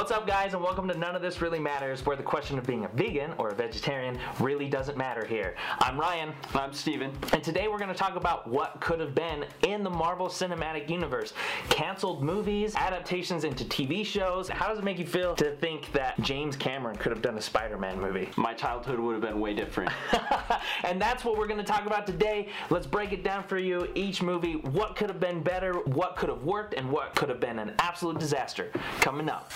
What's 0.00 0.12
up, 0.12 0.26
guys, 0.26 0.54
and 0.54 0.62
welcome 0.62 0.88
to 0.88 0.96
None 0.96 1.14
of 1.14 1.20
This 1.20 1.42
Really 1.42 1.58
Matters, 1.58 2.06
where 2.06 2.16
the 2.16 2.22
question 2.22 2.58
of 2.58 2.66
being 2.66 2.86
a 2.86 2.88
vegan 2.88 3.34
or 3.36 3.50
a 3.50 3.54
vegetarian 3.54 4.18
really 4.38 4.66
doesn't 4.66 4.96
matter 4.96 5.26
here. 5.26 5.54
I'm 5.78 6.00
Ryan. 6.00 6.32
I'm 6.54 6.72
Steven. 6.72 7.12
And 7.34 7.44
today 7.44 7.68
we're 7.68 7.76
going 7.76 7.92
to 7.92 7.94
talk 7.94 8.16
about 8.16 8.48
what 8.48 8.80
could 8.80 8.98
have 8.98 9.14
been 9.14 9.44
in 9.68 9.84
the 9.84 9.90
Marvel 9.90 10.28
Cinematic 10.28 10.88
Universe. 10.88 11.34
Canceled 11.68 12.24
movies, 12.24 12.74
adaptations 12.76 13.44
into 13.44 13.62
TV 13.62 14.04
shows. 14.04 14.48
How 14.48 14.68
does 14.68 14.78
it 14.78 14.84
make 14.84 14.98
you 14.98 15.04
feel 15.04 15.34
to 15.34 15.54
think 15.56 15.92
that 15.92 16.18
James 16.22 16.56
Cameron 16.56 16.96
could 16.96 17.12
have 17.12 17.20
done 17.20 17.36
a 17.36 17.42
Spider 17.42 17.76
Man 17.76 18.00
movie? 18.00 18.30
My 18.38 18.54
childhood 18.54 18.98
would 18.98 19.12
have 19.12 19.22
been 19.22 19.38
way 19.38 19.52
different. 19.52 19.92
and 20.84 20.98
that's 20.98 21.26
what 21.26 21.36
we're 21.36 21.46
going 21.46 21.60
to 21.60 21.62
talk 21.62 21.84
about 21.84 22.06
today. 22.06 22.48
Let's 22.70 22.86
break 22.86 23.12
it 23.12 23.22
down 23.22 23.42
for 23.42 23.58
you. 23.58 23.86
Each 23.94 24.22
movie, 24.22 24.54
what 24.54 24.96
could 24.96 25.10
have 25.10 25.20
been 25.20 25.42
better, 25.42 25.74
what 25.80 26.16
could 26.16 26.30
have 26.30 26.42
worked, 26.42 26.72
and 26.72 26.90
what 26.90 27.14
could 27.14 27.28
have 27.28 27.38
been 27.38 27.58
an 27.58 27.74
absolute 27.78 28.18
disaster. 28.18 28.72
Coming 29.02 29.28
up. 29.28 29.52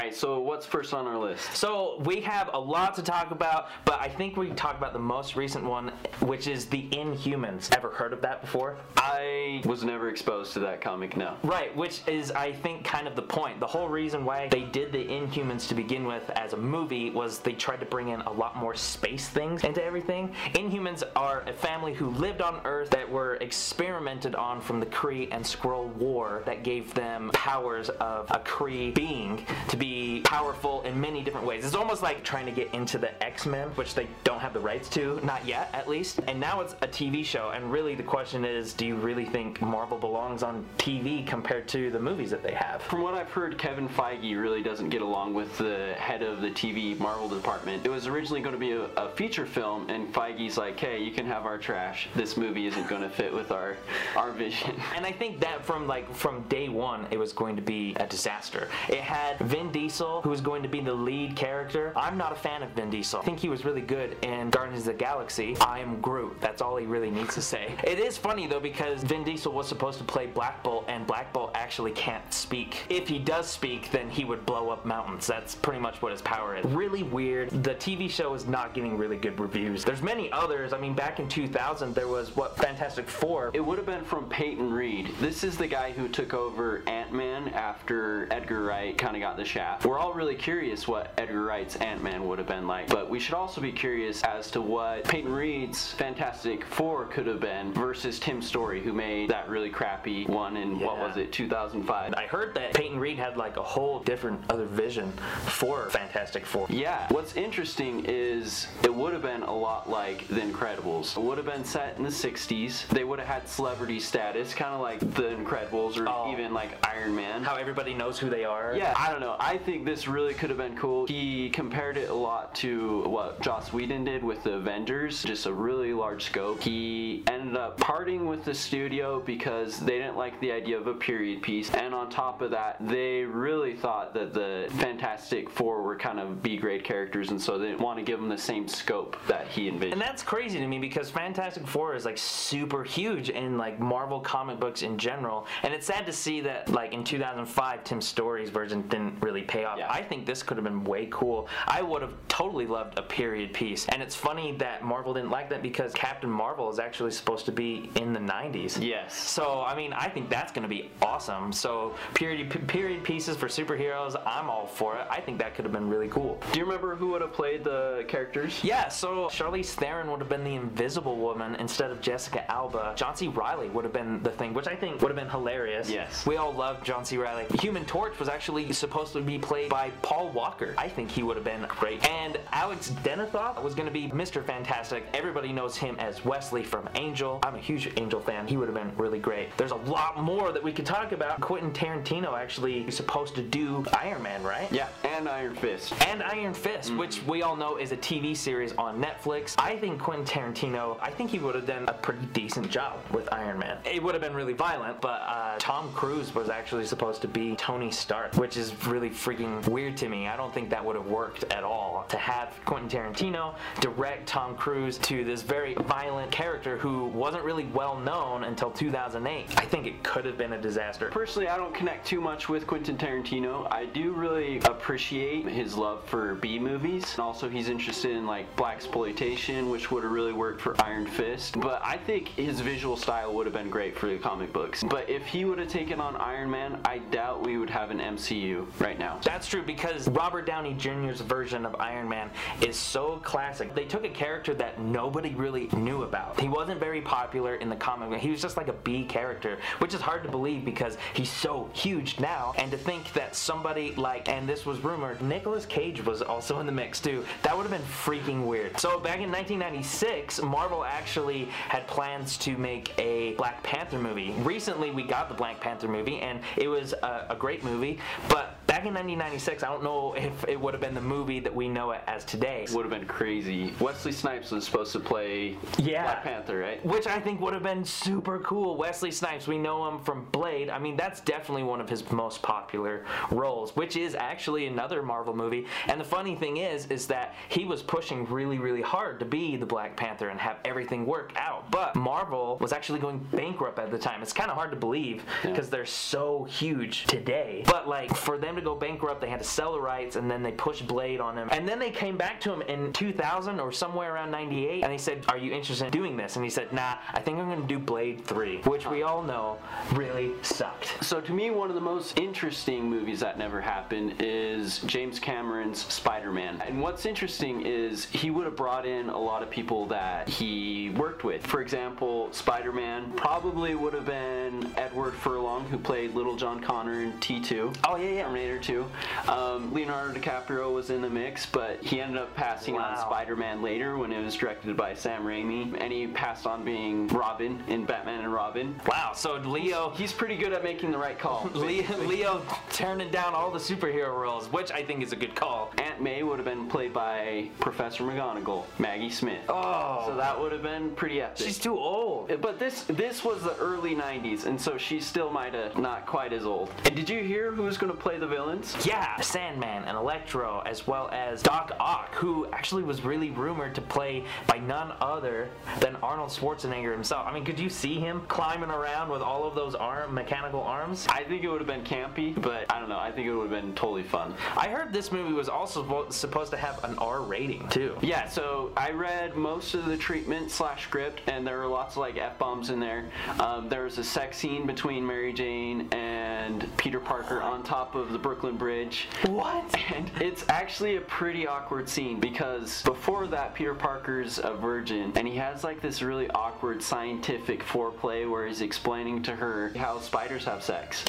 Right, 0.00 0.14
so 0.14 0.40
what's 0.40 0.64
first 0.64 0.94
on 0.94 1.06
our 1.06 1.18
list? 1.18 1.54
So 1.54 2.00
we 2.04 2.20
have 2.22 2.50
a 2.54 2.58
lot 2.58 2.94
to 2.94 3.02
talk 3.02 3.30
about, 3.30 3.68
but 3.84 4.00
I 4.00 4.08
think 4.08 4.36
we 4.36 4.46
can 4.46 4.56
talk 4.56 4.78
about 4.78 4.92
the 4.92 4.98
most 4.98 5.36
recent 5.36 5.64
one, 5.64 5.92
which 6.20 6.46
is 6.46 6.66
the 6.66 6.88
Inhumans. 6.90 7.74
Ever 7.76 7.90
heard 7.90 8.12
of 8.12 8.22
that 8.22 8.40
before? 8.40 8.76
I 8.96 9.62
was 9.64 9.84
never 9.84 10.08
exposed 10.08 10.54
to 10.54 10.60
that 10.60 10.80
comic, 10.80 11.16
no. 11.16 11.36
Right, 11.42 11.74
which 11.76 12.00
is, 12.06 12.30
I 12.32 12.52
think, 12.52 12.84
kind 12.84 13.06
of 13.06 13.14
the 13.14 13.22
point. 13.22 13.60
The 13.60 13.66
whole 13.66 13.88
reason 13.88 14.24
why 14.24 14.48
they 14.48 14.62
did 14.62 14.92
the 14.92 15.04
Inhumans 15.04 15.68
to 15.68 15.74
begin 15.74 16.06
with 16.06 16.28
as 16.30 16.54
a 16.54 16.56
movie 16.56 17.10
was 17.10 17.38
they 17.40 17.52
tried 17.52 17.80
to 17.80 17.86
bring 17.86 18.08
in 18.08 18.22
a 18.22 18.32
lot 18.32 18.56
more 18.56 18.74
space 18.74 19.28
things 19.28 19.64
into 19.64 19.84
everything. 19.84 20.34
Inhumans 20.54 21.02
are 21.14 21.42
a 21.46 21.52
family 21.52 21.92
who 21.92 22.10
lived 22.10 22.40
on 22.40 22.60
Earth 22.64 22.90
that 22.90 23.10
were 23.10 23.34
experimented 23.36 24.34
on 24.34 24.60
from 24.60 24.80
the 24.80 24.86
Kree 24.86 25.28
and 25.30 25.44
Skrull 25.44 25.92
War 25.96 26.42
that 26.46 26.62
gave 26.62 26.94
them 26.94 27.30
powers 27.34 27.90
of 27.90 28.30
a 28.30 28.38
Kree 28.38 28.94
being 28.94 29.44
to 29.68 29.76
be 29.76 29.89
powerful 30.24 30.82
in 30.82 31.00
many 31.00 31.22
different 31.22 31.46
ways. 31.46 31.64
It's 31.64 31.74
almost 31.74 32.02
like 32.02 32.22
trying 32.22 32.46
to 32.46 32.52
get 32.52 32.72
into 32.74 32.98
the 32.98 33.10
X-Men, 33.22 33.68
which 33.70 33.94
they 33.94 34.06
don't 34.24 34.40
have 34.40 34.52
the 34.52 34.60
rights 34.60 34.88
to, 34.90 35.20
not 35.24 35.46
yet 35.46 35.70
at 35.72 35.88
least. 35.88 36.20
And 36.26 36.38
now 36.38 36.60
it's 36.60 36.74
a 36.82 36.88
TV 36.88 37.24
show, 37.24 37.50
and 37.50 37.70
really 37.70 37.94
the 37.94 38.02
question 38.02 38.44
is, 38.44 38.72
do 38.72 38.86
you 38.86 38.96
really 38.96 39.24
think 39.24 39.60
Marvel 39.60 39.98
belongs 39.98 40.42
on 40.42 40.64
TV 40.78 41.26
compared 41.26 41.68
to 41.68 41.90
the 41.90 41.98
movies 41.98 42.30
that 42.30 42.42
they 42.42 42.54
have? 42.54 42.82
From 42.82 43.02
what 43.02 43.14
I've 43.14 43.30
heard, 43.30 43.58
Kevin 43.58 43.88
Feige 43.88 44.40
really 44.40 44.62
doesn't 44.62 44.90
get 44.90 45.02
along 45.02 45.34
with 45.34 45.56
the 45.58 45.94
head 45.98 46.22
of 46.22 46.40
the 46.40 46.50
TV 46.50 46.98
Marvel 46.98 47.28
department. 47.28 47.84
It 47.84 47.90
was 47.90 48.06
originally 48.06 48.40
going 48.40 48.54
to 48.54 48.60
be 48.60 48.72
a, 48.72 48.84
a 48.96 49.10
feature 49.10 49.46
film, 49.46 49.88
and 49.90 50.12
Feige's 50.12 50.56
like, 50.56 50.78
hey, 50.78 51.02
you 51.02 51.10
can 51.10 51.26
have 51.26 51.46
our 51.46 51.58
trash. 51.58 52.08
This 52.14 52.36
movie 52.36 52.66
isn't 52.66 52.88
going 52.88 53.02
to 53.02 53.10
fit 53.10 53.32
with 53.32 53.50
our, 53.50 53.76
our 54.16 54.32
vision. 54.32 54.74
And 54.94 55.04
I 55.04 55.12
think 55.12 55.40
that 55.40 55.64
from 55.64 55.86
like 55.86 56.12
from 56.14 56.42
day 56.48 56.68
one, 56.68 57.06
it 57.10 57.18
was 57.18 57.32
going 57.32 57.56
to 57.56 57.62
be 57.62 57.94
a 57.98 58.06
disaster. 58.06 58.68
It 58.88 59.00
had 59.00 59.38
Vin 59.40 59.70
Diesel, 59.80 60.20
who 60.20 60.28
was 60.28 60.42
going 60.42 60.62
to 60.62 60.68
be 60.68 60.80
the 60.80 60.92
lead 60.92 61.34
character. 61.34 61.94
I'm 61.96 62.18
not 62.18 62.32
a 62.32 62.34
fan 62.34 62.62
of 62.62 62.68
Vin 62.72 62.90
Diesel. 62.90 63.20
I 63.20 63.22
think 63.22 63.38
he 63.38 63.48
was 63.48 63.64
really 63.64 63.80
good 63.80 64.14
in 64.22 64.50
Guardians 64.50 64.80
of 64.80 64.92
the 64.92 64.92
Galaxy. 64.92 65.56
I 65.58 65.78
am 65.78 66.02
Groot. 66.02 66.38
That's 66.38 66.60
all 66.60 66.76
he 66.76 66.84
really 66.84 67.10
needs 67.10 67.34
to 67.36 67.40
say. 67.40 67.74
It 67.82 67.98
is 67.98 68.18
funny 68.18 68.46
though 68.46 68.60
because 68.60 69.02
Vin 69.02 69.24
Diesel 69.24 69.50
was 69.54 69.66
supposed 69.66 69.96
to 69.96 70.04
play 70.04 70.26
Black 70.26 70.62
Bolt, 70.62 70.84
and 70.88 71.06
Black 71.06 71.32
Bolt 71.32 71.52
actually 71.54 71.92
can't 71.92 72.30
speak. 72.30 72.82
If 72.90 73.08
he 73.08 73.18
does 73.18 73.48
speak, 73.48 73.90
then 73.90 74.10
he 74.10 74.26
would 74.26 74.44
blow 74.44 74.68
up 74.68 74.84
mountains. 74.84 75.26
That's 75.26 75.54
pretty 75.54 75.80
much 75.80 76.02
what 76.02 76.12
his 76.12 76.20
power 76.20 76.56
is. 76.56 76.64
Really 76.66 77.02
weird. 77.02 77.48
The 77.64 77.74
TV 77.76 78.10
show 78.10 78.34
is 78.34 78.46
not 78.46 78.74
getting 78.74 78.98
really 78.98 79.16
good 79.16 79.40
reviews. 79.40 79.82
There's 79.82 80.02
many 80.02 80.30
others. 80.30 80.74
I 80.74 80.78
mean, 80.78 80.92
back 80.92 81.20
in 81.20 81.26
2000, 81.26 81.94
there 81.94 82.06
was 82.06 82.36
what 82.36 82.54
Fantastic 82.58 83.08
Four. 83.08 83.50
It 83.54 83.60
would 83.60 83.78
have 83.78 83.86
been 83.86 84.04
from 84.04 84.28
Peyton 84.28 84.70
Reed. 84.70 85.08
This 85.20 85.42
is 85.42 85.56
the 85.56 85.66
guy 85.66 85.92
who 85.92 86.06
took 86.06 86.34
over 86.34 86.82
Ant-Man 86.86 87.48
after 87.48 88.28
Edgar 88.30 88.64
Wright 88.64 88.98
kind 88.98 89.16
of 89.16 89.22
got 89.22 89.38
the 89.38 89.44
shaft. 89.44 89.69
We're 89.84 89.98
all 89.98 90.12
really 90.12 90.34
curious 90.34 90.86
what 90.88 91.12
Edgar 91.18 91.42
Wright's 91.42 91.76
Ant-Man 91.76 92.26
would 92.28 92.38
have 92.38 92.48
been 92.48 92.66
like, 92.66 92.88
but 92.88 93.08
we 93.10 93.18
should 93.20 93.34
also 93.34 93.60
be 93.60 93.72
curious 93.72 94.22
as 94.22 94.50
to 94.52 94.60
what 94.60 95.04
Peyton 95.04 95.32
Reed's 95.32 95.92
Fantastic 95.92 96.64
Four 96.64 97.06
could 97.06 97.26
have 97.26 97.40
been 97.40 97.72
versus 97.72 98.18
Tim 98.18 98.40
Story, 98.42 98.80
who 98.82 98.92
made 98.92 99.30
that 99.30 99.48
really 99.48 99.70
crappy 99.70 100.24
one 100.26 100.56
in 100.56 100.78
what 100.80 100.98
was 100.98 101.16
it, 101.16 101.32
2005. 101.32 102.14
I 102.14 102.26
heard 102.26 102.54
that 102.54 102.74
Peyton 102.74 102.98
Reed 102.98 103.18
had 103.18 103.36
like 103.36 103.56
a 103.56 103.62
whole 103.62 104.00
different 104.00 104.40
other 104.50 104.66
vision 104.66 105.12
for 105.46 105.88
Fantastic 105.90 106.44
Four. 106.46 106.66
Yeah, 106.70 107.06
what's 107.10 107.34
interesting 107.36 108.04
is 108.06 108.66
it 108.84 108.94
would 108.94 109.12
have 109.12 109.22
been 109.22 109.42
a 109.42 109.54
lot 109.54 109.88
like 109.88 110.26
The 110.28 110.40
Incredibles. 110.40 111.16
It 111.16 111.22
would 111.22 111.38
have 111.38 111.46
been 111.46 111.64
set 111.64 111.96
in 111.96 112.02
the 112.02 112.08
60s. 112.10 112.86
They 112.88 113.04
would 113.04 113.18
have 113.18 113.28
had 113.28 113.48
celebrity 113.48 114.00
status, 114.00 114.54
kind 114.54 114.74
of 114.74 114.80
like 114.80 115.00
The 115.00 115.34
Incredibles 115.34 115.96
or 115.98 116.08
Oh. 116.08 116.32
even 116.32 116.52
like 116.52 116.70
Iron 116.86 117.14
Man. 117.14 117.42
How 117.42 117.54
everybody 117.56 117.94
knows 117.94 118.18
who 118.18 118.28
they 118.30 118.44
are. 118.44 118.74
Yeah, 118.76 118.94
I 118.96 119.10
don't 119.10 119.20
know. 119.20 119.36
I 119.38 119.58
think 119.60 119.84
this 119.84 120.08
really 120.08 120.34
could 120.34 120.50
have 120.50 120.58
been 120.58 120.76
cool. 120.76 121.06
He 121.06 121.50
compared 121.50 121.96
it 121.96 122.10
a 122.10 122.14
lot 122.14 122.54
to 122.56 123.02
what 123.02 123.40
Joss 123.40 123.72
Whedon 123.72 124.04
did 124.04 124.24
with 124.24 124.42
the 124.42 124.54
Avengers, 124.54 125.22
just 125.22 125.46
a 125.46 125.52
really 125.52 125.92
large 125.92 126.24
scope. 126.24 126.62
He 126.62 127.22
ended 127.26 127.56
up 127.56 127.78
parting 127.78 128.26
with 128.26 128.44
the 128.44 128.54
studio 128.54 129.20
because 129.20 129.78
they 129.78 129.98
didn't 129.98 130.16
like 130.16 130.38
the 130.40 130.52
idea 130.52 130.78
of 130.78 130.86
a 130.86 130.94
period 130.94 131.42
piece. 131.42 131.70
And 131.70 131.94
on 131.94 132.10
top 132.10 132.42
of 132.42 132.50
that, 132.50 132.76
they 132.80 133.24
really 133.24 133.74
thought 133.74 134.14
that 134.14 134.34
the 134.34 134.66
Fantastic 134.78 135.50
Four 135.50 135.82
were 135.82 135.96
kind 135.96 136.18
of 136.18 136.42
B 136.42 136.56
grade 136.56 136.84
characters, 136.84 137.30
and 137.30 137.40
so 137.40 137.58
they 137.58 137.66
didn't 137.66 137.80
want 137.80 137.98
to 137.98 138.04
give 138.04 138.18
them 138.18 138.28
the 138.28 138.38
same 138.38 138.66
scope 138.66 139.16
that 139.26 139.46
he 139.48 139.68
envisioned. 139.68 139.92
And 139.94 140.02
that's 140.02 140.22
crazy 140.22 140.58
to 140.58 140.66
me 140.66 140.78
because 140.78 141.10
Fantastic 141.10 141.66
Four 141.66 141.94
is 141.94 142.04
like 142.04 142.18
super 142.18 142.82
huge 142.82 143.30
in 143.30 143.58
like 143.58 143.78
Marvel 143.78 144.20
comic 144.20 144.58
books 144.58 144.82
in 144.82 144.98
general. 144.98 145.46
And 145.62 145.74
it's 145.74 145.86
sad 145.86 146.06
to 146.06 146.12
see 146.12 146.40
that 146.42 146.68
like 146.68 146.92
in 146.92 147.04
2005 147.04 147.84
Tim 147.84 148.00
Story's 148.00 148.50
version 148.50 148.82
didn't 148.88 149.20
really 149.20 149.42
pay 149.50 149.64
off. 149.64 149.78
Yeah. 149.78 149.90
I 149.90 150.02
think 150.02 150.24
this 150.26 150.42
could 150.42 150.56
have 150.56 150.64
been 150.64 150.84
way 150.84 151.08
cool. 151.10 151.48
I 151.66 151.82
would 151.82 152.02
have 152.02 152.14
totally 152.28 152.66
loved 152.66 152.98
a 152.98 153.02
period 153.02 153.52
piece. 153.52 153.86
And 153.88 154.00
it's 154.00 154.14
funny 154.14 154.56
that 154.58 154.84
Marvel 154.84 155.12
didn't 155.12 155.30
like 155.30 155.50
that 155.50 155.62
because 155.62 155.92
Captain 155.92 156.30
Marvel 156.30 156.70
is 156.70 156.78
actually 156.78 157.10
supposed 157.10 157.44
to 157.46 157.52
be 157.52 157.90
in 157.96 158.12
the 158.12 158.20
90s. 158.20 158.80
yes. 158.80 159.14
So 159.14 159.62
I 159.62 159.74
mean, 159.74 159.92
I 159.92 160.08
think 160.08 160.30
that's 160.30 160.52
going 160.52 160.62
to 160.62 160.68
be 160.68 160.90
awesome. 161.02 161.52
So 161.52 161.94
period 162.14 162.48
period 162.68 163.02
pieces 163.04 163.36
for 163.36 163.48
superheroes, 163.48 164.20
I'm 164.24 164.48
all 164.48 164.66
for 164.66 164.96
it. 164.96 165.06
I 165.10 165.20
think 165.20 165.38
that 165.38 165.54
could 165.54 165.64
have 165.64 165.72
been 165.72 165.88
really 165.88 166.08
cool. 166.08 166.40
Do 166.52 166.58
you 166.58 166.64
remember 166.64 166.94
who 166.94 167.08
would 167.08 167.20
have 167.20 167.32
played 167.32 167.64
the 167.64 168.04
characters? 168.08 168.62
Yeah, 168.62 168.88
so 168.88 169.28
Charlize 169.28 169.70
Theron 169.74 170.10
would 170.10 170.20
have 170.20 170.28
been 170.28 170.44
the 170.44 170.54
Invisible 170.54 171.16
Woman 171.16 171.56
instead 171.56 171.90
of 171.90 172.00
Jessica 172.00 172.48
Alba. 172.50 172.92
John 172.96 173.16
C. 173.16 173.28
Reilly 173.28 173.68
would 173.70 173.84
have 173.84 173.92
been 173.92 174.22
the 174.22 174.30
thing, 174.30 174.54
which 174.54 174.68
I 174.68 174.76
think 174.76 175.02
would 175.02 175.08
have 175.10 175.16
been 175.16 175.28
hilarious. 175.30 175.90
Yes. 175.90 176.24
We 176.26 176.36
all 176.36 176.52
love 176.52 176.82
John 176.84 177.04
C. 177.04 177.16
Reilly. 177.16 177.46
Human 177.60 177.84
Torch 177.84 178.18
was 178.18 178.28
actually 178.28 178.72
supposed 178.72 179.12
to 179.14 179.20
be 179.20 179.38
played 179.40 179.68
by 179.70 179.90
Paul 180.02 180.28
Walker. 180.30 180.74
I 180.78 180.88
think 180.88 181.10
he 181.10 181.22
would 181.22 181.36
have 181.36 181.44
been 181.44 181.66
great. 181.68 182.06
And 182.08 182.38
Alex 182.52 182.90
Denisof 183.02 183.62
was 183.62 183.74
going 183.74 183.86
to 183.86 183.92
be 183.92 184.08
Mr. 184.08 184.44
Fantastic. 184.44 185.04
Everybody 185.14 185.52
knows 185.52 185.76
him 185.76 185.96
as 185.98 186.24
Wesley 186.24 186.62
from 186.62 186.88
Angel. 186.94 187.38
I'm 187.42 187.54
a 187.54 187.60
huge 187.60 187.90
Angel 187.96 188.20
fan. 188.20 188.46
He 188.46 188.56
would 188.56 188.68
have 188.68 188.74
been 188.74 188.92
really 188.96 189.18
great. 189.18 189.56
There's 189.56 189.70
a 189.72 189.76
lot 189.76 190.20
more 190.22 190.52
that 190.52 190.62
we 190.62 190.72
could 190.72 190.86
talk 190.86 191.12
about. 191.12 191.40
Quentin 191.40 191.72
Tarantino 191.72 192.38
actually 192.38 192.82
is 192.86 192.96
supposed 192.96 193.34
to 193.36 193.42
do 193.42 193.84
Iron 193.98 194.22
Man, 194.22 194.42
right? 194.42 194.70
Yeah, 194.72 194.88
and 195.04 195.28
Iron 195.28 195.54
Fist. 195.54 195.92
and 196.06 196.22
Iron 196.22 196.54
Fist, 196.54 196.94
which 196.96 197.22
we 197.24 197.42
all 197.42 197.56
know 197.56 197.76
is 197.76 197.92
a 197.92 197.96
TV 197.96 198.36
series 198.36 198.72
on 198.76 199.02
Netflix. 199.02 199.54
I 199.58 199.76
think 199.76 200.00
Quentin 200.00 200.24
Tarantino, 200.26 200.98
I 201.00 201.10
think 201.10 201.30
he 201.30 201.38
would 201.38 201.54
have 201.54 201.66
done 201.66 201.84
a 201.88 201.92
pretty 201.94 202.26
decent 202.32 202.70
job 202.70 202.98
with 203.12 203.32
Iron 203.32 203.58
Man. 203.58 203.78
It 203.84 204.02
would 204.02 204.14
have 204.14 204.22
been 204.22 204.34
really 204.34 204.52
violent, 204.52 205.00
but 205.00 205.22
uh, 205.26 205.56
Tom 205.58 205.92
Cruise 205.92 206.34
was 206.34 206.48
actually 206.48 206.86
supposed 206.86 207.22
to 207.22 207.28
be 207.28 207.56
Tony 207.56 207.90
Stark, 207.90 208.34
which 208.34 208.56
is 208.56 208.74
really 208.86 209.10
freaking 209.22 209.66
weird 209.68 209.96
to 209.98 210.08
me. 210.08 210.28
I 210.28 210.36
don't 210.36 210.52
think 210.52 210.70
that 210.70 210.84
would 210.84 210.96
have 210.96 211.06
worked 211.06 211.44
at 211.52 211.62
all. 211.62 212.04
To 212.08 212.16
have 212.16 212.54
Quentin 212.64 212.88
Tarantino 212.88 213.54
direct 213.80 214.26
Tom 214.26 214.56
Cruise 214.56 214.98
to 214.98 215.24
this 215.24 215.42
very 215.42 215.74
violent 215.74 216.30
character 216.30 216.76
who 216.78 217.06
wasn't 217.06 217.44
really 217.44 217.66
well 217.66 217.98
known 217.98 218.44
until 218.44 218.70
2008, 218.70 219.46
I 219.56 219.64
think 219.64 219.86
it 219.86 220.02
could 220.02 220.24
have 220.24 220.36
been 220.36 220.54
a 220.54 220.60
disaster. 220.60 221.10
Personally, 221.10 221.48
I 221.48 221.56
don't 221.56 221.74
connect 221.74 222.06
too 222.06 222.20
much 222.20 222.48
with 222.48 222.66
Quentin 222.66 222.96
Tarantino. 222.96 223.70
I 223.70 223.86
do 223.86 224.12
really 224.12 224.58
appreciate 224.60 225.46
his 225.46 225.76
love 225.76 226.04
for 226.06 226.34
B 226.36 226.58
movies. 226.58 227.04
And 227.12 227.20
also, 227.20 227.48
he's 227.48 227.68
interested 227.68 228.12
in 228.12 228.26
like 228.26 228.54
black 228.56 228.80
exploitation, 228.80 229.68
which 229.68 229.90
would 229.90 230.04
have 230.04 230.12
really 230.12 230.32
worked 230.32 230.62
for 230.62 230.74
Iron 230.82 231.06
Fist. 231.06 231.60
But 231.60 231.82
I 231.84 231.98
think 231.98 232.28
his 232.28 232.60
visual 232.60 232.96
style 232.96 233.34
would 233.34 233.44
have 233.44 233.52
been 233.52 233.68
great 233.68 233.94
for 233.94 234.06
the 234.06 234.16
comic 234.16 234.54
books. 234.54 234.82
But 234.82 235.10
if 235.10 235.26
he 235.26 235.44
would 235.44 235.58
have 235.58 235.68
taken 235.68 236.00
on 236.00 236.16
Iron 236.16 236.50
Man, 236.50 236.80
I 236.86 236.96
doubt 237.10 237.44
we 237.44 237.58
would 237.58 237.68
have 237.68 237.90
an 237.90 237.98
MCU 237.98 238.66
right 238.80 238.98
now. 238.98 239.09
Now. 239.10 239.20
That's 239.22 239.46
true 239.46 239.62
because 239.62 240.08
Robert 240.08 240.46
Downey 240.46 240.74
Jr.'s 240.74 241.20
version 241.20 241.66
of 241.66 241.76
Iron 241.80 242.08
Man 242.08 242.30
is 242.60 242.76
so 242.76 243.16
classic. 243.18 243.74
They 243.74 243.84
took 243.84 244.04
a 244.04 244.08
character 244.08 244.54
that 244.54 244.80
nobody 244.80 245.34
really 245.34 245.68
knew 245.76 246.02
about. 246.02 246.38
He 246.40 246.48
wasn't 246.48 246.80
very 246.80 247.00
popular 247.00 247.56
in 247.56 247.68
the 247.68 247.76
comic. 247.76 248.20
He 248.20 248.30
was 248.30 248.40
just 248.40 248.56
like 248.56 248.68
a 248.68 248.72
B 248.72 249.04
character, 249.04 249.58
which 249.78 249.94
is 249.94 250.00
hard 250.00 250.22
to 250.24 250.30
believe 250.30 250.64
because 250.64 250.96
he's 251.14 251.30
so 251.30 251.70
huge 251.72 252.18
now. 252.20 252.54
And 252.58 252.70
to 252.70 252.76
think 252.76 253.12
that 253.12 253.34
somebody 253.34 253.94
like, 253.96 254.28
and 254.28 254.48
this 254.48 254.66
was 254.66 254.80
rumored, 254.80 255.20
Nicolas 255.22 255.66
Cage 255.66 256.04
was 256.04 256.22
also 256.22 256.60
in 256.60 256.66
the 256.66 256.72
mix 256.72 257.00
too. 257.00 257.24
That 257.42 257.56
would 257.56 257.66
have 257.66 257.72
been 257.72 257.88
freaking 257.88 258.46
weird. 258.46 258.78
So 258.78 258.98
back 258.98 259.20
in 259.20 259.30
1996, 259.30 260.42
Marvel 260.42 260.84
actually 260.84 261.46
had 261.68 261.86
plans 261.86 262.36
to 262.38 262.56
make 262.56 262.92
a 262.98 263.32
Black 263.34 263.62
Panther 263.62 263.98
movie. 263.98 264.32
Recently, 264.38 264.90
we 264.90 265.02
got 265.02 265.28
the 265.28 265.34
Black 265.34 265.60
Panther 265.60 265.88
movie, 265.88 266.18
and 266.20 266.40
it 266.56 266.68
was 266.68 266.92
a, 266.92 267.26
a 267.30 267.36
great 267.36 267.64
movie. 267.64 267.98
But 268.28 268.56
back 268.70 268.86
in 268.86 268.94
1996, 268.94 269.64
I 269.64 269.66
don't 269.66 269.82
know 269.82 270.14
if 270.14 270.44
it 270.46 270.58
would 270.58 270.74
have 270.74 270.80
been 270.80 270.94
the 270.94 271.00
movie 271.00 271.40
that 271.40 271.52
we 271.52 271.68
know 271.68 271.90
it 271.90 272.02
as 272.06 272.24
today. 272.24 272.68
Would 272.70 272.84
have 272.84 272.92
been 272.96 273.08
crazy. 273.08 273.74
Wesley 273.80 274.12
Snipes 274.12 274.52
was 274.52 274.64
supposed 274.64 274.92
to 274.92 275.00
play 275.00 275.56
Yeah. 275.78 276.04
Black 276.04 276.22
Panther, 276.22 276.60
right? 276.60 276.86
Which 276.86 277.08
I 277.08 277.18
think 277.18 277.40
would 277.40 277.52
have 277.52 277.64
been 277.64 277.84
super 277.84 278.38
cool. 278.38 278.76
Wesley 278.76 279.10
Snipes, 279.10 279.48
we 279.48 279.58
know 279.58 279.88
him 279.88 279.98
from 279.98 280.26
Blade. 280.26 280.70
I 280.70 280.78
mean, 280.78 280.96
that's 280.96 281.20
definitely 281.20 281.64
one 281.64 281.80
of 281.80 281.88
his 281.88 282.08
most 282.12 282.42
popular 282.42 283.04
roles, 283.32 283.74
which 283.74 283.96
is 283.96 284.14
actually 284.14 284.68
another 284.68 285.02
Marvel 285.02 285.34
movie. 285.34 285.66
And 285.88 286.00
the 286.00 286.04
funny 286.04 286.36
thing 286.36 286.58
is, 286.58 286.86
is 286.86 287.08
that 287.08 287.34
he 287.48 287.64
was 287.64 287.82
pushing 287.82 288.24
really, 288.26 288.58
really 288.58 288.82
hard 288.82 289.18
to 289.18 289.26
be 289.26 289.56
the 289.56 289.66
Black 289.66 289.96
Panther 289.96 290.28
and 290.28 290.38
have 290.38 290.58
everything 290.64 291.06
work 291.06 291.32
out. 291.34 291.68
But 291.72 291.96
Marvel 291.96 292.56
was 292.60 292.72
actually 292.72 293.00
going 293.00 293.18
bankrupt 293.32 293.80
at 293.80 293.90
the 293.90 293.98
time. 293.98 294.22
It's 294.22 294.32
kind 294.32 294.48
of 294.48 294.56
hard 294.56 294.70
to 294.70 294.76
believe 294.76 295.24
because 295.42 295.70
they're 295.70 295.84
so 295.86 296.44
huge 296.44 297.06
today. 297.06 297.64
But 297.66 297.88
like, 297.88 298.14
for 298.14 298.38
them 298.38 298.59
to 298.60 298.64
go 298.64 298.74
bankrupt, 298.74 299.20
they 299.20 299.28
had 299.28 299.40
to 299.40 299.44
sell 299.44 299.72
the 299.72 299.80
rights 299.80 300.16
and 300.16 300.30
then 300.30 300.42
they 300.42 300.52
pushed 300.52 300.86
Blade 300.86 301.20
on 301.20 301.36
him. 301.36 301.48
And 301.52 301.68
then 301.68 301.78
they 301.78 301.90
came 301.90 302.16
back 302.16 302.40
to 302.42 302.52
him 302.52 302.62
in 302.62 302.92
2000 302.92 303.60
or 303.60 303.72
somewhere 303.72 304.14
around 304.14 304.30
98 304.30 304.82
and 304.82 304.92
they 304.92 304.98
said, 304.98 305.24
Are 305.28 305.38
you 305.38 305.52
interested 305.52 305.84
in 305.84 305.90
doing 305.90 306.16
this? 306.16 306.36
And 306.36 306.44
he 306.44 306.50
said, 306.50 306.72
Nah, 306.72 306.94
I 307.12 307.20
think 307.20 307.38
I'm 307.38 307.48
going 307.48 307.62
to 307.62 307.66
do 307.66 307.78
Blade 307.78 308.24
3, 308.24 308.58
which 308.62 308.86
we 308.86 309.02
all 309.02 309.22
know 309.22 309.58
really 309.92 310.32
sucked. 310.42 311.02
So 311.04 311.20
to 311.20 311.32
me, 311.32 311.50
one 311.50 311.68
of 311.68 311.74
the 311.74 311.80
most 311.80 312.18
interesting 312.18 312.88
movies 312.88 313.20
that 313.20 313.38
never 313.38 313.60
happened 313.60 314.16
is 314.18 314.80
James 314.80 315.18
Cameron's 315.18 315.84
Spider-Man. 315.92 316.62
And 316.66 316.80
what's 316.80 317.06
interesting 317.06 317.62
is 317.66 318.06
he 318.06 318.30
would 318.30 318.44
have 318.44 318.56
brought 318.56 318.86
in 318.86 319.08
a 319.08 319.18
lot 319.18 319.42
of 319.42 319.50
people 319.50 319.86
that 319.86 320.28
he 320.28 320.90
worked 320.90 321.24
with. 321.24 321.46
For 321.46 321.60
example, 321.60 322.32
Spider-Man 322.32 323.12
probably 323.16 323.74
would 323.74 323.94
have 323.94 324.06
been 324.06 324.70
Edward 324.76 325.14
Furlong, 325.14 325.64
who 325.66 325.78
played 325.78 326.14
Little 326.14 326.36
John 326.36 326.60
Connor 326.60 327.02
in 327.02 327.12
T2. 327.14 327.76
Oh, 327.86 327.96
yeah, 327.96 328.10
yeah. 328.10 328.22
Terminator 328.24 328.49
2. 328.58 328.84
Um, 329.28 329.72
Leonardo 329.72 330.18
DiCaprio 330.18 330.72
was 330.72 330.90
in 330.90 331.00
the 331.00 331.10
mix, 331.10 331.46
but 331.46 331.82
he 331.82 332.00
ended 332.00 332.18
up 332.18 332.34
passing 332.34 332.76
on 332.76 332.98
Spider-Man 332.98 333.62
later 333.62 333.96
when 333.96 334.12
it 334.12 334.22
was 334.24 334.34
directed 334.34 334.76
by 334.76 334.94
Sam 334.94 335.22
Raimi, 335.22 335.80
and 335.80 335.92
he 335.92 336.06
passed 336.08 336.46
on 336.46 336.64
being 336.64 337.06
Robin 337.08 337.62
in 337.68 337.84
Batman 337.84 338.09
and 338.30 338.34
Robin. 338.34 338.80
Wow, 338.86 339.12
so 339.14 339.36
Leo. 339.38 339.90
He's 339.90 340.12
pretty 340.12 340.36
good 340.36 340.52
at 340.52 340.62
making 340.62 340.92
the 340.92 340.98
right 340.98 341.18
call. 341.18 341.50
Leo, 341.54 341.96
Leo 342.06 342.42
turning 342.72 343.10
down 343.10 343.34
all 343.34 343.50
the 343.50 343.58
superhero 343.58 344.14
roles, 344.14 344.46
which 344.52 344.70
I 344.70 344.84
think 344.84 345.02
is 345.02 345.12
a 345.12 345.16
good 345.16 345.34
call. 345.34 345.72
Aunt 345.78 346.00
May 346.00 346.22
would 346.22 346.38
have 346.38 346.46
been 346.46 346.68
played 346.68 346.92
by 346.92 347.50
Professor 347.58 348.04
McGonagall, 348.04 348.64
Maggie 348.78 349.10
Smith. 349.10 349.42
Oh. 349.48 350.04
So 350.06 350.16
that 350.16 350.38
would 350.38 350.52
have 350.52 350.62
been 350.62 350.92
pretty 350.92 351.20
epic. 351.20 351.44
She's 351.44 351.58
too 351.58 351.76
old. 351.76 352.30
Uh, 352.30 352.36
but 352.36 352.58
this 352.58 352.84
this 352.84 353.24
was 353.24 353.42
the 353.42 353.56
early 353.56 353.94
90s, 353.94 354.46
and 354.46 354.60
so 354.60 354.78
she 354.78 355.00
still 355.00 355.30
might 355.30 355.54
have 355.54 355.76
not 355.76 356.06
quite 356.06 356.32
as 356.32 356.44
old. 356.44 356.70
And 356.84 356.94
did 356.94 357.10
you 357.10 357.22
hear 357.22 357.50
who's 357.52 357.76
going 357.76 357.92
to 357.92 357.98
play 357.98 358.18
the 358.18 358.28
villains? 358.28 358.76
Yeah, 358.84 359.20
Sandman 359.20 359.84
and 359.84 359.96
Electro, 359.96 360.62
as 360.66 360.86
well 360.86 361.08
as 361.12 361.42
Doc 361.42 361.72
Ock, 361.80 362.14
who 362.14 362.46
actually 362.52 362.84
was 362.84 363.02
really 363.02 363.30
rumored 363.30 363.74
to 363.74 363.80
play 363.80 364.24
by 364.46 364.58
none 364.58 364.92
other 365.00 365.48
than 365.80 365.96
Arnold 365.96 366.30
Schwarzenegger 366.30 366.92
himself. 366.92 367.26
I 367.26 367.32
mean, 367.32 367.44
could 367.44 367.58
you 367.58 367.68
see 367.68 367.98
him 367.98 368.19
climbing 368.28 368.70
around 368.70 369.10
with 369.10 369.22
all 369.22 369.44
of 369.44 369.54
those 369.54 369.74
arm 369.74 370.14
mechanical 370.14 370.62
arms? 370.62 371.06
I 371.08 371.24
think 371.24 371.44
it 371.44 371.48
would 371.48 371.60
have 371.60 371.66
been 371.66 371.84
campy, 371.84 372.40
but 372.40 372.70
I 372.72 372.80
don't 372.80 372.88
know. 372.88 372.98
I 372.98 373.12
think 373.12 373.26
it 373.26 373.34
would 373.34 373.50
have 373.50 373.62
been 373.62 373.74
totally 373.74 374.02
fun. 374.02 374.34
I 374.56 374.68
heard 374.68 374.92
this 374.92 375.12
movie 375.12 375.32
was 375.32 375.48
also 375.48 376.08
supposed 376.10 376.50
to 376.50 376.56
have 376.56 376.82
an 376.84 376.96
R 376.98 377.22
rating 377.22 377.68
too. 377.68 377.96
Yeah, 378.00 378.28
so 378.28 378.72
I 378.76 378.90
read 378.90 379.36
most 379.36 379.74
of 379.74 379.86
the 379.86 379.96
treatment 379.96 380.50
slash 380.50 380.84
script, 380.84 381.22
and 381.26 381.46
there 381.46 381.58
were 381.58 381.66
lots 381.66 381.94
of 381.94 381.98
like 381.98 382.16
f 382.16 382.38
bombs 382.38 382.70
in 382.70 382.80
there. 382.80 383.10
Um, 383.38 383.68
there 383.68 383.84
was 383.84 383.98
a 383.98 384.04
sex 384.04 384.38
scene 384.38 384.66
between 384.66 385.06
Mary 385.06 385.32
Jane 385.32 385.88
and 385.92 386.66
Peter 386.76 387.00
Parker 387.00 387.40
on 387.40 387.62
top 387.62 387.94
of 387.94 388.12
the 388.12 388.18
Brooklyn 388.18 388.56
Bridge. 388.56 389.08
What? 389.26 389.74
And 389.92 390.10
it's 390.20 390.44
actually 390.48 390.96
a 390.96 391.00
pretty 391.02 391.46
awkward 391.46 391.88
scene 391.88 392.20
because 392.20 392.82
before 392.82 393.26
that, 393.28 393.54
Peter 393.54 393.74
Parker's 393.74 394.38
a 394.38 394.54
virgin, 394.54 395.12
and 395.16 395.26
he 395.26 395.36
has 395.36 395.64
like 395.64 395.80
this 395.80 396.02
really 396.02 396.28
awkward 396.30 396.82
scientific 396.82 397.62
foreplay 397.64 398.09
where 398.10 398.46
he's 398.46 398.60
explaining 398.60 399.22
to 399.22 399.34
her 399.34 399.72
how 399.76 400.00
spiders 400.00 400.44
have 400.44 400.62
sex. 400.62 401.04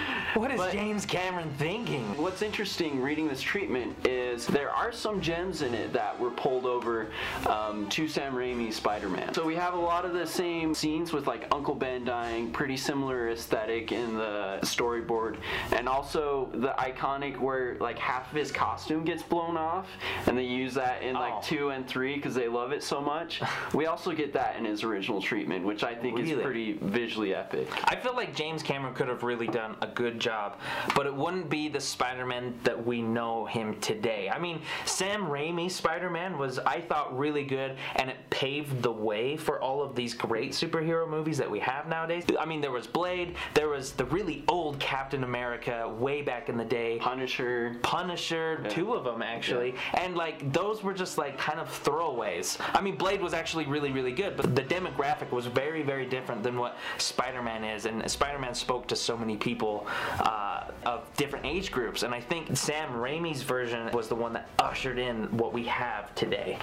What 0.42 0.50
is 0.50 0.58
But- 0.58 0.72
James 0.72 1.06
Cameron 1.06 1.52
thinking? 1.60 2.02
What's 2.20 2.42
interesting 2.42 3.00
reading 3.00 3.28
this 3.28 3.44
treatment 3.44 3.96
is 4.08 4.48
there 4.48 4.72
are 4.72 4.92
some 4.92 5.22
gems 5.22 5.62
in 5.62 5.76
it 5.76 5.94
that 5.94 6.20
were 6.20 6.32
pulled 6.32 6.66
over 6.66 7.12
um, 7.48 7.88
to 7.90 8.08
Sam 8.08 8.34
Raimi's 8.34 8.76
Spider-Man. 8.78 9.36
So 9.36 9.46
we 9.46 9.54
have 9.54 9.76
a 9.76 9.80
lot 9.80 10.04
of 10.04 10.14
the 10.14 10.26
same 10.26 10.74
scenes 10.74 11.14
with 11.14 11.28
like 11.28 11.46
Uncle 11.52 11.76
Ben 11.76 12.04
dying, 12.04 12.52
pretty 12.52 12.76
similar 12.76 13.30
aesthetic 13.30 13.92
in 13.92 14.16
the 14.18 14.58
storyboard, 14.64 15.38
and 15.74 15.88
also 15.88 16.50
the 16.56 16.74
iconic 16.80 17.38
where 17.38 17.78
like 17.80 18.00
half 18.00 18.32
of 18.32 18.36
his 18.36 18.52
costume 18.52 19.04
gets 19.06 19.22
blown 19.22 19.58
off, 19.58 19.88
and 20.26 20.36
they 20.36 20.44
use 20.46 20.74
that 20.74 21.04
in 21.04 21.14
like 21.14 21.34
Oh. 21.36 21.42
two 21.44 21.70
and 21.70 21.88
three 21.88 22.16
because 22.16 22.34
they 22.34 22.48
love 22.48 22.72
it 22.72 22.82
so 22.82 23.00
much. 23.00 23.44
we 23.76 23.86
also 23.86 24.12
get 24.12 24.34
that 24.34 24.56
in 24.56 24.66
his 24.66 24.84
original 24.84 25.22
treatment, 25.22 25.64
which 25.68 25.84
I 25.84 25.94
think 25.94 26.18
Really? 26.18 26.32
is 26.32 26.42
pretty 26.42 26.74
visually 26.82 27.36
epic. 27.36 27.68
I 27.84 27.96
feel 27.96 28.16
like 28.16 28.36
James 28.36 28.64
Cameron 28.64 28.96
could 28.96 29.08
have 29.08 29.22
really 29.22 29.46
done 29.46 29.76
a 29.84 29.88
good 29.88 30.20
job, 30.20 30.31
but 30.95 31.06
it 31.06 31.16
wouldn't 31.16 31.50
be 31.50 31.69
the 31.69 31.80
Spider-Man 31.80 32.54
that 32.63 32.86
we 32.86 33.01
know 33.01 33.45
him 33.45 33.80
today. 33.80 34.30
I 34.30 34.39
mean, 34.39 34.62
Sam 34.86 35.24
Raimi's 35.24 35.75
Spider-Man 35.75 36.38
was, 36.38 36.60
I 36.60 36.81
thought, 36.81 37.18
really 37.18 37.44
good, 37.44 37.78
and 37.95 38.10
it 38.10 38.18
paved 38.30 38.81
the 38.81 38.92
way 38.92 39.38
for 39.38 39.62
all 39.62 39.81
of 39.81 39.95
these 39.95 40.13
great 40.13 40.51
superhero 40.51 41.07
movies 41.07 41.38
that 41.38 41.50
we 41.50 41.60
have 41.60 41.88
nowadays. 41.88 42.24
I 42.39 42.45
mean, 42.45 42.62
there 42.62 42.72
was 42.72 42.88
Blade, 42.88 43.36
there 43.54 43.69
was 43.69 43.94
the 43.94 44.06
really 44.06 44.44
old 44.48 44.80
Captain 44.80 45.24
America 45.24 45.89
way 46.00 46.22
back 46.22 46.50
in 46.50 46.57
the 46.57 46.66
day. 46.66 46.98
Punisher. 47.00 47.78
Punisher, 47.81 48.63
two 48.69 48.94
of 48.94 49.04
them 49.04 49.22
actually, 49.22 49.75
and 49.95 50.16
like 50.16 50.52
those 50.54 50.83
were 50.83 50.94
just 50.94 51.18
like 51.18 51.38
kind 51.38 51.59
of 51.59 51.69
throwaways. 51.83 52.57
I 52.73 52.81
mean, 52.81 52.95
Blade 52.95 53.21
was 53.21 53.33
actually 53.33 53.66
really, 53.66 53.92
really 53.92 54.11
good, 54.11 54.38
but 54.38 54.56
the 54.56 54.64
demographic 54.64 55.31
was 55.31 55.45
very, 55.45 55.83
very 55.83 56.06
different 56.06 56.44
than 56.44 56.57
what 56.57 56.78
Spider-Man 56.97 57.64
is, 57.64 57.85
and 57.85 58.09
Spider-Man 58.09 58.54
spoke 58.54 58.88
to 58.88 58.95
so 58.95 59.18
many 59.18 59.38
people 59.38 59.88
uh, 60.21 60.71
of 60.85 61.11
different 61.16 61.45
age 61.45 61.71
groups, 61.71 62.04
and 62.04 62.13
I 62.13 62.19
think 62.19 62.56
Sam 62.56 62.92
Raimi's 62.94 63.44
version 63.44 63.90
was 63.92 64.07
the 64.07 64.16
one 64.16 64.33
that 64.33 64.49
ushered 64.59 64.99
in 64.99 65.25
what 65.37 65.54
we 65.54 65.63
have 65.66 66.13
today. 66.16 66.57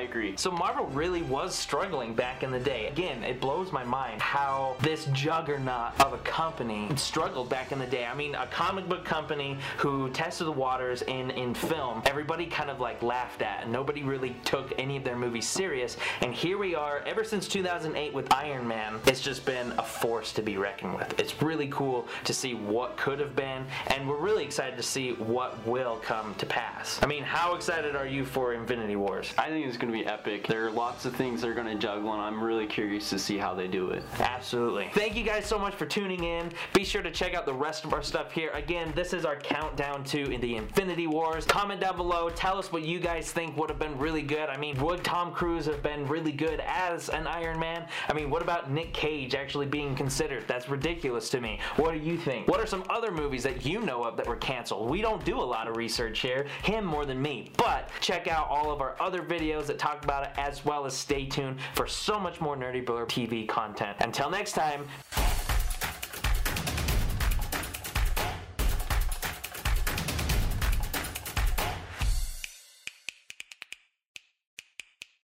I 0.00 0.04
agree. 0.04 0.34
So 0.38 0.50
Marvel 0.50 0.86
really 0.86 1.20
was 1.20 1.54
struggling 1.54 2.14
back 2.14 2.42
in 2.42 2.50
the 2.50 2.58
day. 2.58 2.86
Again, 2.86 3.22
it 3.22 3.38
blows 3.38 3.70
my 3.70 3.84
mind 3.84 4.22
how 4.22 4.76
this 4.80 5.04
juggernaut 5.12 5.92
of 6.00 6.14
a 6.14 6.18
company 6.18 6.88
struggled 6.96 7.50
back 7.50 7.70
in 7.70 7.78
the 7.78 7.86
day. 7.86 8.06
I 8.06 8.14
mean, 8.14 8.34
a 8.34 8.46
comic 8.46 8.88
book 8.88 9.04
company 9.04 9.58
who 9.76 10.08
tested 10.08 10.46
the 10.46 10.52
waters 10.52 11.02
in 11.02 11.30
in 11.32 11.52
film, 11.52 12.00
everybody 12.06 12.46
kind 12.46 12.70
of 12.70 12.80
like 12.80 13.02
laughed 13.02 13.42
at, 13.42 13.68
nobody 13.68 14.02
really 14.02 14.34
took 14.46 14.72
any 14.78 14.96
of 14.96 15.04
their 15.04 15.16
movies 15.16 15.46
serious. 15.46 15.98
And 16.22 16.32
here 16.32 16.56
we 16.56 16.74
are, 16.74 17.02
ever 17.06 17.22
since 17.22 17.46
2008 17.46 18.14
with 18.14 18.32
Iron 18.32 18.66
Man, 18.66 19.00
it's 19.06 19.20
just 19.20 19.44
been 19.44 19.70
a 19.72 19.82
force 19.82 20.32
to 20.32 20.40
be 20.40 20.56
reckoned 20.56 20.96
with. 20.96 21.20
It's 21.20 21.42
really 21.42 21.68
cool 21.68 22.08
to 22.24 22.32
see 22.32 22.54
what 22.54 22.96
could 22.96 23.20
have 23.20 23.36
been, 23.36 23.66
and 23.88 24.08
we're 24.08 24.16
really 24.16 24.44
excited 24.44 24.78
to 24.78 24.82
see 24.82 25.12
what 25.12 25.66
will 25.66 25.96
come 25.96 26.34
to 26.36 26.46
pass. 26.46 26.98
I 27.02 27.06
mean, 27.06 27.22
how 27.22 27.54
excited 27.54 27.94
are 27.94 28.06
you 28.06 28.24
for 28.24 28.54
Infinity 28.54 28.96
Wars? 28.96 29.34
I 29.36 29.50
think 29.50 29.66
it's 29.66 29.76
going 29.76 29.88
to 29.88 29.89
be 29.92 30.06
epic. 30.06 30.46
There 30.46 30.66
are 30.66 30.70
lots 30.70 31.04
of 31.04 31.14
things 31.14 31.42
they're 31.42 31.54
going 31.54 31.66
to 31.66 31.74
juggle, 31.74 32.12
and 32.12 32.22
I'm 32.22 32.42
really 32.42 32.66
curious 32.66 33.10
to 33.10 33.18
see 33.18 33.38
how 33.38 33.54
they 33.54 33.68
do 33.68 33.90
it. 33.90 34.02
Absolutely. 34.18 34.90
Thank 34.94 35.16
you 35.16 35.24
guys 35.24 35.46
so 35.46 35.58
much 35.58 35.74
for 35.74 35.86
tuning 35.86 36.24
in. 36.24 36.50
Be 36.74 36.84
sure 36.84 37.02
to 37.02 37.10
check 37.10 37.34
out 37.34 37.46
the 37.46 37.54
rest 37.54 37.84
of 37.84 37.92
our 37.92 38.02
stuff 38.02 38.32
here. 38.32 38.50
Again, 38.50 38.92
this 38.94 39.12
is 39.12 39.24
our 39.24 39.36
countdown 39.36 40.04
to 40.04 40.38
the 40.38 40.56
Infinity 40.56 41.06
Wars. 41.06 41.44
Comment 41.44 41.80
down 41.80 41.96
below. 41.96 42.30
Tell 42.30 42.58
us 42.58 42.72
what 42.72 42.82
you 42.82 43.00
guys 43.00 43.32
think 43.32 43.56
would 43.56 43.70
have 43.70 43.78
been 43.78 43.98
really 43.98 44.22
good. 44.22 44.48
I 44.48 44.56
mean, 44.56 44.80
would 44.80 45.02
Tom 45.04 45.32
Cruise 45.32 45.66
have 45.66 45.82
been 45.82 46.06
really 46.06 46.32
good 46.32 46.60
as 46.66 47.08
an 47.08 47.26
Iron 47.26 47.58
Man? 47.58 47.86
I 48.08 48.12
mean, 48.12 48.30
what 48.30 48.42
about 48.42 48.70
Nick 48.70 48.92
Cage 48.92 49.34
actually 49.34 49.66
being 49.66 49.94
considered? 49.94 50.44
That's 50.46 50.68
ridiculous 50.68 51.28
to 51.30 51.40
me. 51.40 51.58
What 51.76 51.92
do 51.92 51.98
you 51.98 52.16
think? 52.16 52.48
What 52.48 52.60
are 52.60 52.66
some 52.66 52.84
other 52.88 53.10
movies 53.10 53.42
that 53.42 53.64
you 53.64 53.80
know 53.80 54.04
of 54.04 54.16
that 54.16 54.26
were 54.26 54.36
canceled? 54.36 54.88
We 54.88 55.00
don't 55.00 55.24
do 55.24 55.38
a 55.38 55.42
lot 55.42 55.68
of 55.68 55.76
research 55.76 56.20
here, 56.20 56.46
him 56.62 56.84
more 56.84 57.04
than 57.04 57.20
me. 57.20 57.50
But 57.56 57.90
check 58.00 58.28
out 58.28 58.48
all 58.48 58.70
of 58.70 58.80
our 58.80 58.96
other 59.00 59.22
videos 59.22 59.66
that 59.66 59.78
talk 59.80 60.04
about 60.04 60.24
it 60.24 60.30
as 60.36 60.64
well 60.64 60.84
as 60.84 60.94
stay 60.94 61.24
tuned 61.24 61.58
for 61.74 61.86
so 61.86 62.20
much 62.20 62.40
more 62.40 62.54
Nerdy 62.54 62.84
Blur 62.84 63.06
TV 63.06 63.48
content. 63.48 63.96
Until 64.00 64.28
next 64.30 64.52
time, 64.52 64.86